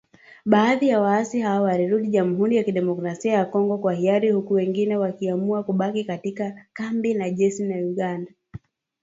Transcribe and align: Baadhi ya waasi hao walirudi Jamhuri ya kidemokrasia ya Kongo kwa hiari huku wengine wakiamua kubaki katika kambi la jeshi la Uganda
Baadhi 0.45 0.87
ya 0.87 1.01
waasi 1.01 1.39
hao 1.41 1.63
walirudi 1.63 2.07
Jamhuri 2.07 2.55
ya 2.55 2.63
kidemokrasia 2.63 3.33
ya 3.33 3.45
Kongo 3.45 3.77
kwa 3.77 3.93
hiari 3.93 4.31
huku 4.31 4.53
wengine 4.53 4.97
wakiamua 4.97 5.63
kubaki 5.63 6.03
katika 6.03 6.65
kambi 6.73 7.13
la 7.13 7.29
jeshi 7.29 7.63
la 7.65 7.75
Uganda 7.75 8.31